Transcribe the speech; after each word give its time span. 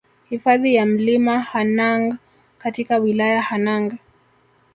Hifadhi 0.29 0.75
ya 0.75 0.85
Mlima 0.85 1.39
Hanang 1.39 2.17
katika 2.57 2.97
wilaya 2.97 3.41
Hanang 3.41 3.97